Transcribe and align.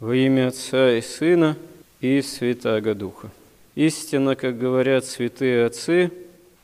Во 0.00 0.16
имя 0.16 0.48
Отца 0.48 0.96
и 0.96 1.02
Сына 1.02 1.58
и 2.00 2.22
Святаго 2.22 2.94
Духа. 2.94 3.30
Истинно, 3.74 4.34
как 4.34 4.58
говорят 4.58 5.04
святые 5.04 5.66
отцы, 5.66 6.10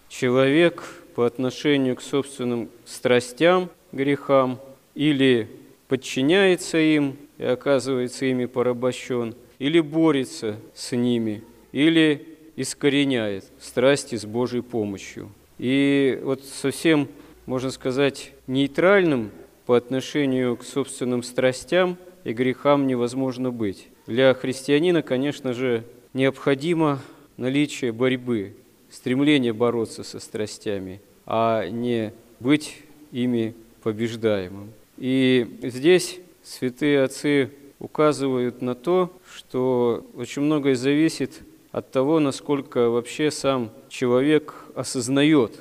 человек 0.09 0.83
по 1.15 1.27
отношению 1.27 1.97
к 1.97 2.01
собственным 2.01 2.71
страстям, 2.87 3.69
грехам, 3.93 4.59
или 4.95 5.51
подчиняется 5.87 6.79
им 6.79 7.19
и 7.37 7.45
оказывается 7.45 8.25
ими 8.25 8.47
порабощен, 8.47 9.35
или 9.59 9.81
борется 9.81 10.57
с 10.75 10.97
ними, 10.97 11.45
или 11.73 12.27
искореняет 12.57 13.45
страсти 13.61 14.17
с 14.17 14.25
Божьей 14.25 14.63
помощью. 14.63 15.31
И 15.59 16.19
вот 16.23 16.43
совсем, 16.43 17.07
можно 17.45 17.71
сказать, 17.71 18.33
нейтральным 18.47 19.31
по 19.67 19.77
отношению 19.77 20.57
к 20.57 20.65
собственным 20.65 21.23
страстям 21.23 21.99
и 22.27 22.33
грехам 22.33 22.89
невозможно 22.89 23.53
быть. 23.53 23.87
Для 24.09 24.35
христианина, 24.35 25.01
конечно 25.01 25.53
же, 25.53 25.85
необходимо 26.13 26.99
наличие 27.37 27.93
борьбы, 27.93 28.57
стремление 28.91 29.53
бороться 29.53 30.03
со 30.03 30.19
страстями, 30.19 31.01
а 31.25 31.69
не 31.69 32.13
быть 32.41 32.83
ими 33.13 33.55
побеждаемым. 33.85 34.73
И 34.99 35.47
здесь 35.63 36.19
святые 36.43 37.05
отцы 37.05 37.53
указывают 37.79 38.61
на 38.61 38.75
то, 38.75 39.13
что 39.33 40.05
очень 40.17 40.43
многое 40.43 40.75
зависит 40.75 41.43
от 41.71 41.93
того, 41.93 42.19
насколько 42.19 42.91
вообще 42.91 43.31
сам 43.31 43.71
человек 43.89 44.53
осознает 44.75 45.53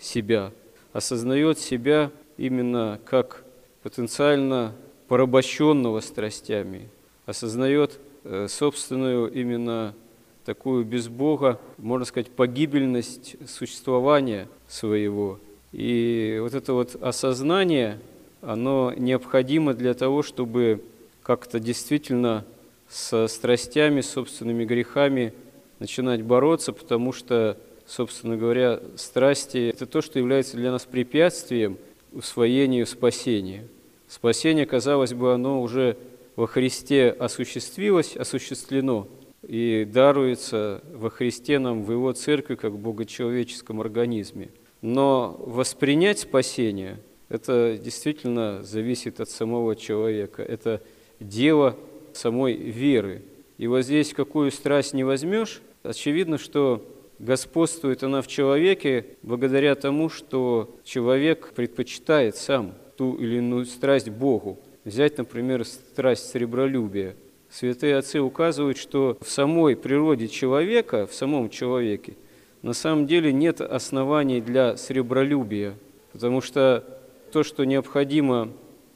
себя, 0.00 0.50
осознает 0.94 1.58
себя 1.58 2.10
именно 2.38 2.98
как 3.04 3.44
потенциально 3.82 4.72
порабощенного 5.08 6.00
страстями, 6.00 6.88
осознает 7.26 7.98
э, 8.24 8.46
собственную 8.48 9.32
именно 9.32 9.94
такую 10.44 10.84
без 10.84 11.08
Бога, 11.08 11.60
можно 11.78 12.04
сказать, 12.04 12.30
погибельность 12.30 13.36
существования 13.48 14.48
своего. 14.68 15.40
И 15.72 16.38
вот 16.40 16.54
это 16.54 16.72
вот 16.72 16.96
осознание, 17.00 17.98
оно 18.42 18.92
необходимо 18.96 19.74
для 19.74 19.94
того, 19.94 20.22
чтобы 20.22 20.82
как-то 21.22 21.58
действительно 21.58 22.44
со 22.88 23.26
страстями, 23.26 24.00
собственными 24.00 24.64
грехами 24.64 25.34
начинать 25.80 26.22
бороться, 26.22 26.72
потому 26.72 27.12
что, 27.12 27.58
собственно 27.86 28.36
говоря, 28.36 28.80
страсти– 28.94 29.68
это 29.74 29.86
то, 29.86 30.00
что 30.00 30.20
является 30.20 30.56
для 30.56 30.70
нас 30.70 30.84
препятствием 30.84 31.76
усвоению 32.12 32.86
спасения– 32.86 33.66
Спасение, 34.08 34.66
казалось 34.66 35.14
бы, 35.14 35.34
оно 35.34 35.60
уже 35.60 35.96
во 36.36 36.46
Христе 36.46 37.10
осуществилось, 37.10 38.16
осуществлено 38.16 39.08
и 39.46 39.84
даруется 39.84 40.82
во 40.92 41.10
Христе 41.10 41.58
нам 41.58 41.82
в 41.82 41.90
Его 41.90 42.12
церкви 42.12 42.54
как 42.54 42.72
в 42.72 42.78
богочеловеческом 42.78 43.80
организме. 43.80 44.50
Но 44.80 45.36
воспринять 45.40 46.20
спасение– 46.20 47.00
это 47.28 47.78
действительно 47.82 48.62
зависит 48.62 49.20
от 49.20 49.28
самого 49.28 49.74
человека. 49.74 50.42
Это 50.42 50.82
дело 51.18 51.76
самой 52.12 52.54
веры. 52.54 53.22
И 53.58 53.66
вот 53.66 53.82
здесь 53.82 54.12
какую 54.12 54.52
страсть 54.52 54.94
не 54.94 55.02
возьмешь, 55.02 55.62
очевидно, 55.82 56.38
что 56.38 56.86
господствует 57.18 58.02
она 58.04 58.22
в 58.22 58.28
человеке 58.28 59.06
благодаря 59.22 59.74
тому, 59.74 60.10
что 60.10 60.76
человек 60.84 61.52
предпочитает 61.54 62.36
сам– 62.36 62.74
ту 62.96 63.14
или 63.14 63.36
иную 63.36 63.66
страсть 63.66 64.08
Богу. 64.08 64.58
Взять, 64.84 65.18
например, 65.18 65.64
страсть 65.64 66.30
сребролюбия. 66.30 67.16
Святые 67.50 67.96
отцы 67.96 68.20
указывают, 68.20 68.76
что 68.78 69.16
в 69.20 69.28
самой 69.30 69.76
природе 69.76 70.28
человека, 70.28 71.06
в 71.06 71.14
самом 71.14 71.48
человеке, 71.50 72.14
на 72.62 72.72
самом 72.72 73.06
деле 73.06 73.32
нет 73.32 73.60
оснований 73.60 74.40
для 74.40 74.76
сребролюбия, 74.76 75.74
потому 76.12 76.40
что 76.40 76.84
то, 77.32 77.42
что 77.42 77.64
необходимо 77.64 78.48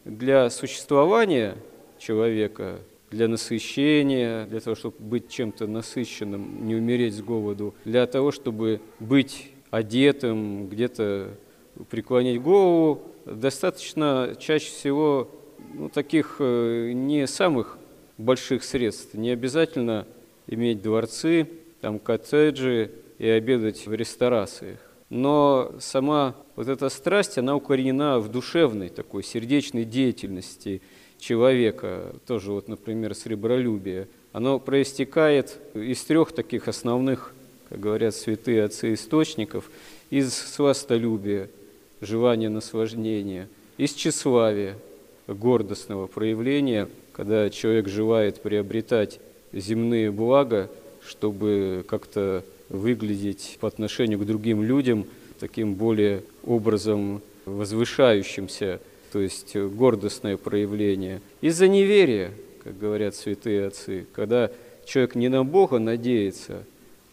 для 0.04 0.50
существования 0.50 1.56
человека, 1.98 2.78
для 3.10 3.28
насыщения, 3.28 4.46
для 4.46 4.60
того, 4.60 4.76
чтобы 4.76 4.96
быть 4.98 5.28
чем-то 5.28 5.66
насыщенным, 5.66 6.66
не 6.66 6.74
умереть 6.74 7.14
с 7.14 7.22
голоду, 7.22 7.74
для 7.84 8.06
того, 8.06 8.30
чтобы 8.30 8.80
быть 8.98 9.50
одетым, 9.70 10.68
где-то 10.68 11.30
преклонить 11.88 12.40
голову, 12.40 13.02
достаточно 13.30 14.36
чаще 14.38 14.70
всего 14.70 15.28
ну, 15.74 15.88
таких 15.88 16.36
э, 16.38 16.92
не 16.92 17.26
самых 17.26 17.78
больших 18.18 18.64
средств. 18.64 19.14
Не 19.14 19.30
обязательно 19.30 20.06
иметь 20.46 20.82
дворцы, 20.82 21.48
там 21.80 21.98
коттеджи 21.98 22.90
и 23.18 23.28
обедать 23.28 23.86
в 23.86 23.94
ресторациях. 23.94 24.78
Но 25.08 25.72
сама 25.80 26.34
вот 26.56 26.68
эта 26.68 26.88
страсть, 26.88 27.38
она 27.38 27.56
укоренена 27.56 28.20
в 28.20 28.28
душевной 28.28 28.90
такой 28.90 29.22
сердечной 29.22 29.84
деятельности 29.84 30.82
человека, 31.18 32.14
тоже 32.26 32.52
вот, 32.52 32.68
например, 32.68 33.14
сребролюбие. 33.14 34.08
Оно 34.32 34.58
проистекает 34.58 35.58
из 35.74 36.02
трех 36.04 36.32
таких 36.32 36.68
основных, 36.68 37.34
как 37.68 37.80
говорят 37.80 38.14
святые 38.14 38.64
отцы 38.64 38.94
источников, 38.94 39.70
из 40.10 40.34
свастолюбия– 40.34 41.48
желание 42.00 42.48
наслаждения, 42.48 43.48
из 43.76 43.92
тщеславия, 43.94 44.76
гордостного 45.26 46.06
проявления, 46.06 46.88
когда 47.12 47.50
человек 47.50 47.88
желает 47.88 48.40
приобретать 48.42 49.20
земные 49.52 50.10
блага, 50.10 50.70
чтобы 51.06 51.84
как-то 51.88 52.44
выглядеть 52.68 53.58
по 53.60 53.68
отношению 53.68 54.18
к 54.18 54.26
другим 54.26 54.62
людям 54.62 55.06
таким 55.38 55.74
более 55.74 56.22
образом 56.44 57.22
возвышающимся, 57.46 58.80
то 59.12 59.20
есть 59.20 59.56
гордостное 59.56 60.36
проявление. 60.36 61.20
Из-за 61.40 61.68
неверия, 61.68 62.32
как 62.62 62.78
говорят 62.78 63.14
святые 63.14 63.66
отцы, 63.66 64.06
когда 64.12 64.50
человек 64.84 65.14
не 65.14 65.28
на 65.28 65.44
Бога 65.44 65.78
надеется, 65.78 66.64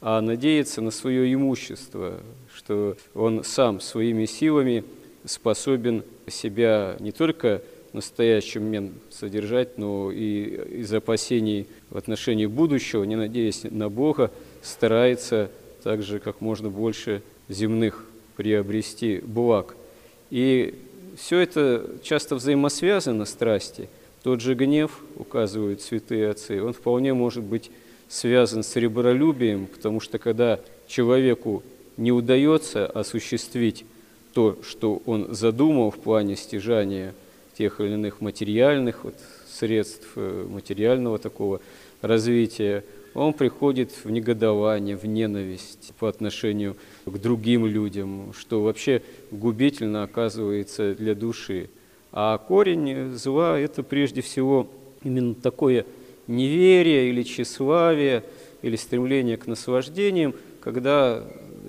а 0.01 0.21
надеется 0.21 0.81
на 0.81 0.91
свое 0.91 1.33
имущество, 1.33 2.19
что 2.57 2.97
он 3.13 3.43
сам 3.43 3.79
своими 3.79 4.25
силами 4.25 4.83
способен 5.25 6.03
себя 6.27 6.95
не 6.99 7.11
только 7.11 7.61
в 7.91 7.93
настоящем 7.93 8.63
момент 8.63 8.93
содержать, 9.11 9.77
но 9.77 10.11
и 10.11 10.79
из 10.81 10.91
опасений 10.91 11.67
в 11.91 11.97
отношении 11.97 12.47
будущего, 12.47 13.03
не 13.03 13.15
надеясь 13.15 13.63
на 13.63 13.89
Бога, 13.89 14.31
старается 14.63 15.51
также 15.83 16.19
как 16.19 16.41
можно 16.41 16.69
больше 16.69 17.21
земных 17.47 18.05
приобрести 18.35 19.19
благ. 19.19 19.75
И 20.31 20.73
все 21.15 21.39
это 21.39 21.91
часто 22.01 22.35
взаимосвязано, 22.35 23.25
страсти. 23.25 23.87
Тот 24.23 24.41
же 24.41 24.55
гнев, 24.55 24.99
указывают 25.15 25.81
святые 25.81 26.29
отцы, 26.31 26.61
он 26.61 26.73
вполне 26.73 27.13
может 27.13 27.43
быть 27.43 27.69
связан 28.09 28.63
с 28.63 28.75
ребролюбием, 28.75 29.67
потому 29.67 29.99
что 29.99 30.17
когда 30.17 30.59
человеку 30.87 31.63
не 31.97 32.11
удается 32.11 32.85
осуществить 32.85 33.85
то, 34.33 34.57
что 34.63 35.01
он 35.05 35.33
задумал 35.33 35.91
в 35.91 35.97
плане 35.97 36.35
стяжания 36.35 37.13
тех 37.57 37.81
или 37.81 37.93
иных 37.93 38.21
материальных 38.21 39.03
вот, 39.03 39.15
средств, 39.49 40.07
э, 40.15 40.45
материального 40.47 41.17
такого 41.17 41.59
развития, 42.01 42.83
он 43.15 43.33
приходит 43.33 43.91
в 44.03 44.11
негодование, 44.11 44.95
в 44.95 45.05
ненависть 45.05 45.91
по 45.97 46.07
отношению 46.07 46.75
к 47.05 47.17
другим 47.17 47.65
людям, 47.65 48.31
что 48.37 48.61
вообще 48.61 49.01
губительно 49.31 50.03
оказывается 50.03 50.93
для 50.93 51.15
души. 51.15 51.71
А 52.11 52.37
корень 52.37 53.15
зла– 53.15 53.59
это 53.59 53.81
прежде 53.81 54.21
всего 54.21 54.67
именно 55.03 55.33
такое 55.33 55.85
неверие 56.27 57.09
или 57.09 57.23
тщеславие, 57.23 58.23
или 58.61 58.75
стремление 58.75 59.37
к 59.37 59.47
наслаждениям, 59.47 60.35
когда 60.61 61.23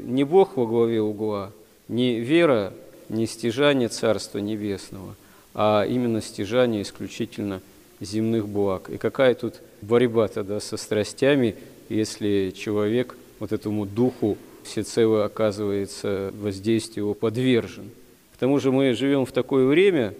не 0.08 0.24
Бог 0.24 0.56
во 0.56 0.66
главе 0.66 1.02
угла, 1.02 1.52
не 1.86 2.18
вера, 2.18 2.72
не 3.08 3.26
стяжание 3.26 3.88
Царства 3.88 4.38
Небесного, 4.38 5.14
а 5.54 5.84
именно 5.84 6.22
стяжание 6.22 6.82
исключительно 6.82 7.60
земных 8.00 8.48
благ. 8.48 8.88
И 8.88 8.96
какая 8.96 9.34
тут 9.34 9.56
борьба 9.82 10.28
тогда 10.28 10.60
со 10.60 10.76
страстями, 10.76 11.56
если 11.90 12.52
человек 12.56 13.16
вот 13.38 13.52
этому 13.52 13.84
духу 13.84 14.38
всецело 14.64 15.24
оказывается 15.24 16.32
воздействию 16.34 17.06
его 17.06 17.14
подвержен. 17.14 17.90
К 18.34 18.38
тому 18.38 18.58
же 18.60 18.72
мы 18.72 18.94
живем 18.94 19.26
в 19.26 19.32
такое 19.32 19.66
время, 19.66 20.14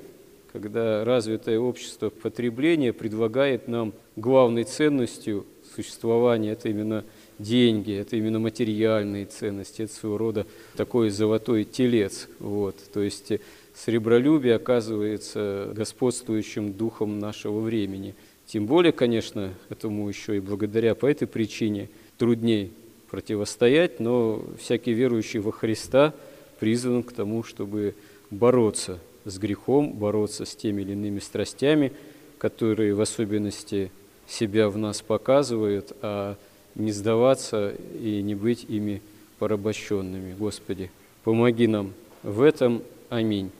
когда 0.52 1.04
развитое 1.04 1.58
общество 1.58 2.10
потребления 2.10 2.92
предлагает 2.92 3.68
нам 3.68 3.92
главной 4.16 4.64
ценностью 4.64 5.46
существования 5.74 6.52
это 6.52 6.68
именно 6.68 7.04
деньги, 7.38 7.92
это 7.92 8.16
именно 8.16 8.38
материальные 8.38 9.26
ценности, 9.26 9.82
это 9.82 9.92
своего 9.94 10.18
рода 10.18 10.46
такой 10.76 11.10
золотой 11.10 11.64
телец. 11.64 12.28
Вот. 12.38 12.76
То 12.92 13.00
есть 13.00 13.32
сребролюбие 13.74 14.56
оказывается 14.56 15.72
господствующим 15.74 16.72
духом 16.72 17.18
нашего 17.18 17.60
времени. 17.60 18.14
Тем 18.46 18.66
более, 18.66 18.92
конечно, 18.92 19.52
этому 19.68 20.08
еще 20.08 20.36
и 20.36 20.40
благодаря 20.40 20.94
по 20.94 21.06
этой 21.06 21.28
причине 21.28 21.88
трудней 22.16 22.72
противостоять, 23.10 24.00
но 24.00 24.42
всякий 24.58 24.92
верующий 24.92 25.40
во 25.40 25.52
Христа 25.52 26.14
призван 26.58 27.02
к 27.02 27.12
тому, 27.12 27.42
чтобы 27.42 27.94
бороться 28.30 28.98
с 29.24 29.38
грехом, 29.38 29.92
бороться 29.92 30.44
с 30.44 30.54
теми 30.56 30.82
или 30.82 30.92
иными 30.92 31.18
страстями, 31.18 31.92
которые 32.38 32.94
в 32.94 33.00
особенности 33.00 33.90
себя 34.26 34.68
в 34.68 34.76
нас 34.76 35.00
показывают, 35.02 35.92
а 36.02 36.36
не 36.78 36.92
сдаваться 36.92 37.74
и 38.00 38.22
не 38.22 38.34
быть 38.34 38.64
ими 38.68 39.02
порабощенными. 39.38 40.34
Господи, 40.38 40.90
помоги 41.24 41.66
нам 41.66 41.92
в 42.22 42.40
этом. 42.40 42.82
Аминь. 43.10 43.50